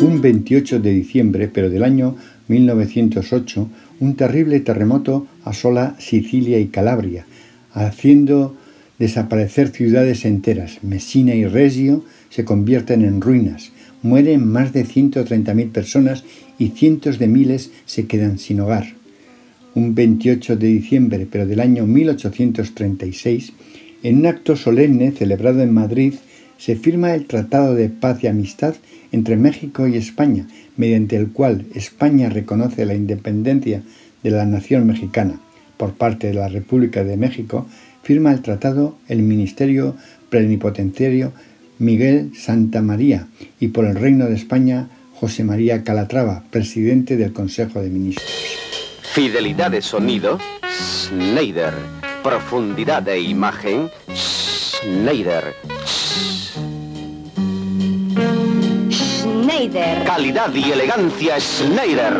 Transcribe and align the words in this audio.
Un 0.00 0.22
28 0.22 0.80
de 0.80 0.92
diciembre, 0.92 1.50
pero 1.52 1.68
del 1.68 1.84
año 1.84 2.16
1908, 2.48 3.68
un 4.00 4.16
terrible 4.16 4.60
terremoto 4.60 5.26
asola 5.44 5.94
Sicilia 5.98 6.58
y 6.58 6.68
Calabria, 6.68 7.26
haciendo 7.74 8.56
desaparecer 8.98 9.68
ciudades 9.68 10.24
enteras. 10.24 10.78
Messina 10.82 11.34
y 11.34 11.44
Reggio 11.44 12.02
se 12.30 12.46
convierten 12.46 13.04
en 13.04 13.20
ruinas. 13.20 13.72
Mueren 14.02 14.46
más 14.46 14.72
de 14.72 14.86
130.000 14.86 15.70
personas 15.70 16.24
y 16.58 16.68
cientos 16.68 17.18
de 17.18 17.28
miles 17.28 17.70
se 17.84 18.06
quedan 18.06 18.38
sin 18.38 18.60
hogar. 18.60 18.94
Un 19.74 19.94
28 19.94 20.56
de 20.56 20.66
diciembre, 20.66 21.28
pero 21.30 21.46
del 21.46 21.60
año 21.60 21.86
1836, 21.86 23.52
en 24.02 24.20
un 24.20 24.26
acto 24.26 24.56
solemne 24.56 25.12
celebrado 25.12 25.60
en 25.60 25.74
Madrid, 25.74 26.14
se 26.60 26.76
firma 26.76 27.14
el 27.14 27.24
Tratado 27.24 27.74
de 27.74 27.88
Paz 27.88 28.22
y 28.22 28.26
Amistad 28.26 28.74
entre 29.12 29.36
México 29.36 29.88
y 29.88 29.96
España, 29.96 30.46
mediante 30.76 31.16
el 31.16 31.30
cual 31.32 31.64
España 31.74 32.28
reconoce 32.28 32.84
la 32.84 32.94
independencia 32.94 33.82
de 34.22 34.30
la 34.30 34.44
nación 34.44 34.86
mexicana. 34.86 35.40
Por 35.78 35.94
parte 35.94 36.26
de 36.26 36.34
la 36.34 36.48
República 36.48 37.02
de 37.02 37.16
México, 37.16 37.66
firma 38.02 38.30
el 38.32 38.42
tratado 38.42 38.96
el 39.08 39.22
Ministerio 39.22 39.96
Plenipotenciario 40.28 41.32
Miguel 41.78 42.32
Santa 42.36 42.82
María 42.82 43.26
y 43.58 43.68
por 43.68 43.86
el 43.86 43.96
Reino 43.96 44.26
de 44.26 44.34
España 44.34 44.90
José 45.14 45.44
María 45.44 45.82
Calatrava, 45.82 46.44
presidente 46.50 47.16
del 47.16 47.32
Consejo 47.32 47.80
de 47.80 47.88
Ministros. 47.88 48.30
Fidelidad 49.14 49.70
de 49.70 49.80
sonido, 49.80 50.38
Schneider. 50.70 51.72
Profundidad 52.22 53.02
de 53.02 53.18
imagen, 53.18 53.88
Schneider. 54.14 55.54
Calidad 59.68 60.54
y 60.54 60.72
elegancia 60.72 61.38
Schneider. 61.38 62.14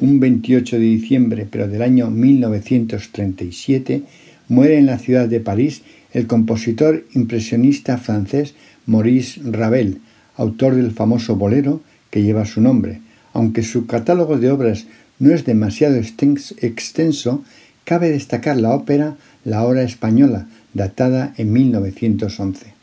Un 0.00 0.18
28 0.20 0.76
de 0.76 0.82
diciembre, 0.82 1.46
pero 1.50 1.68
del 1.68 1.82
año 1.82 2.10
1937, 2.10 4.02
muere 4.48 4.78
en 4.78 4.86
la 4.86 4.96
ciudad 4.98 5.28
de 5.28 5.40
París 5.40 5.82
el 6.14 6.26
compositor 6.26 7.04
impresionista 7.12 7.98
francés 7.98 8.54
Maurice 8.86 9.38
Ravel, 9.44 10.00
autor 10.36 10.74
del 10.74 10.92
famoso 10.92 11.36
bolero 11.36 11.82
que 12.08 12.22
lleva 12.22 12.46
su 12.46 12.62
nombre. 12.62 13.02
Aunque 13.34 13.64
su 13.64 13.84
catálogo 13.84 14.38
de 14.38 14.50
obras 14.50 14.86
no 15.18 15.34
es 15.34 15.44
demasiado 15.44 15.96
extenso, 15.96 17.44
cabe 17.84 18.08
destacar 18.08 18.56
la 18.56 18.70
ópera 18.70 19.18
La 19.44 19.64
Hora 19.64 19.82
Española, 19.82 20.46
datada 20.72 21.34
en 21.36 21.52
1911 21.52 22.81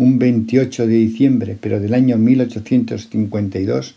un 0.00 0.18
28 0.18 0.86
de 0.86 0.94
diciembre, 0.94 1.58
pero 1.60 1.78
del 1.78 1.92
año 1.92 2.16
1852, 2.16 3.96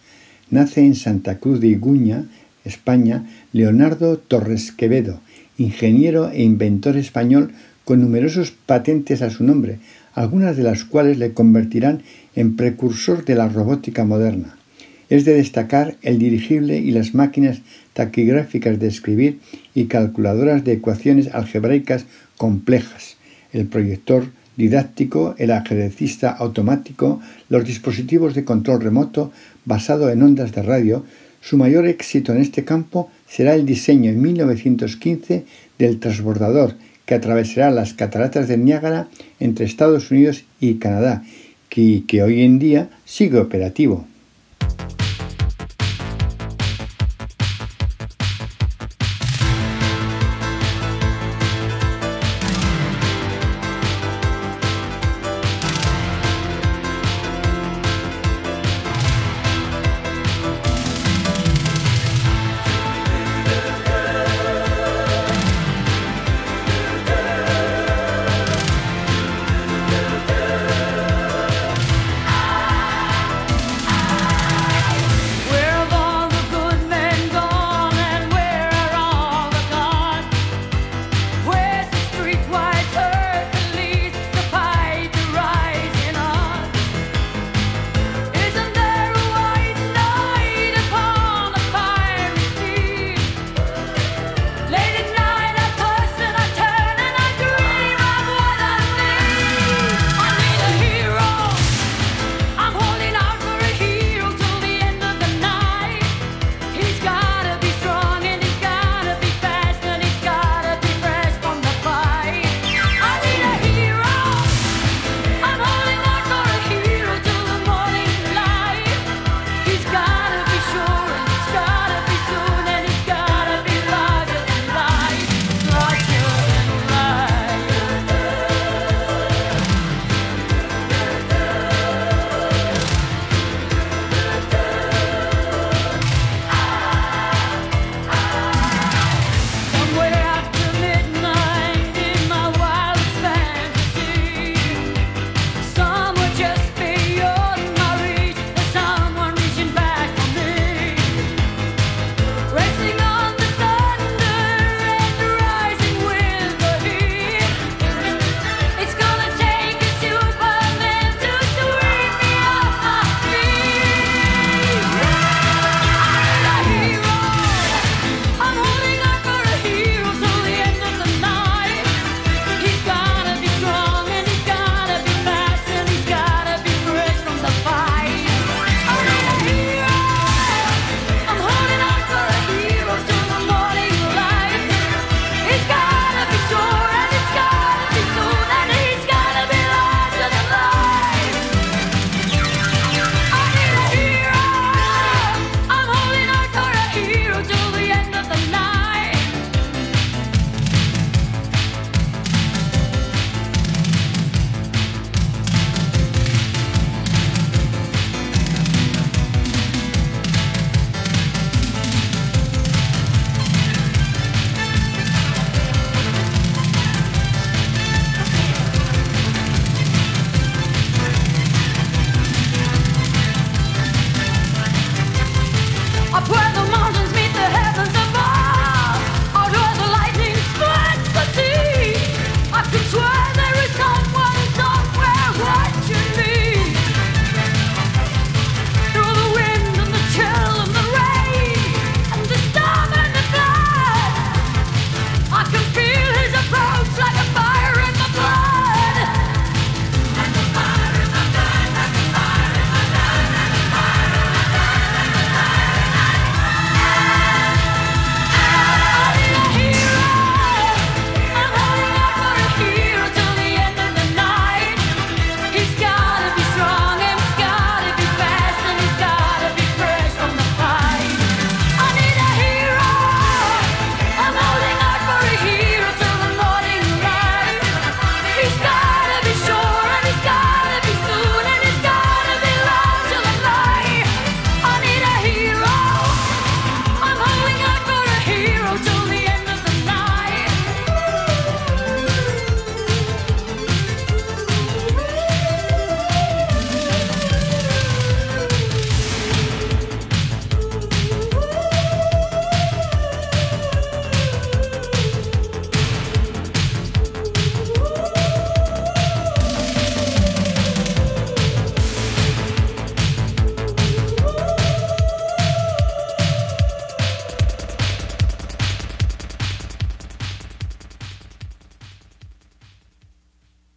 nace 0.50 0.82
en 0.82 0.96
Santa 0.96 1.38
Cruz 1.38 1.62
de 1.62 1.68
Iguña, 1.68 2.26
España, 2.66 3.26
Leonardo 3.54 4.18
Torres 4.18 4.74
Quevedo, 4.74 5.22
ingeniero 5.58 6.30
e 6.30 6.44
inventor 6.44 6.98
español 6.98 7.54
con 7.86 8.02
numerosos 8.02 8.52
patentes 8.52 9.22
a 9.22 9.30
su 9.30 9.46
nombre, 9.46 9.80
algunas 10.14 10.58
de 10.58 10.64
las 10.64 10.84
cuales 10.84 11.20
le 11.20 11.32
convertirán 11.32 12.02
en 12.36 12.58
precursor 12.58 13.24
de 13.24 13.36
la 13.36 13.48
robótica 13.48 14.04
moderna. 14.04 14.58
Es 15.08 15.24
de 15.24 15.36
destacar 15.36 15.96
el 16.02 16.20
dirigible 16.20 16.80
y 16.80 16.92
las 16.92 17.14
máquinas 17.14 17.62
taquigráficas 17.94 18.78
de 18.78 18.88
escribir 18.88 19.40
y 19.74 19.86
calculadoras 19.86 20.66
de 20.66 20.74
ecuaciones 20.74 21.30
algebraicas 21.34 22.08
complejas, 22.36 23.16
el 23.54 23.68
proyector 23.68 24.26
didáctico, 24.56 25.36
el 25.38 25.52
ajedrecista 25.52 26.32
automático, 26.32 27.22
los 27.50 27.66
dispositivos 27.66 28.34
de 28.36 28.46
control 28.46 28.82
remoto 28.82 29.32
basado 29.66 30.10
en 30.10 30.22
ondas 30.22 30.52
de 30.52 30.62
radio, 30.62 31.04
su 31.42 31.58
mayor 31.58 31.88
éxito 31.88 32.32
en 32.32 32.42
este 32.42 32.64
campo 32.64 33.10
será 33.28 33.56
el 33.56 33.66
diseño 33.66 34.10
en 34.10 34.22
1915 34.22 35.46
del 35.78 36.00
transbordador 36.00 36.76
que 37.06 37.16
atravesará 37.16 37.70
las 37.72 37.94
cataratas 37.94 38.48
de 38.48 38.58
Niágara 38.58 39.10
entre 39.40 39.66
Estados 39.66 40.10
Unidos 40.12 40.46
y 40.60 40.76
Canadá, 40.76 41.24
que, 41.70 42.04
que 42.08 42.24
hoy 42.24 42.44
en 42.44 42.60
día 42.60 42.90
sigue 43.06 43.40
operativo. 43.40 44.08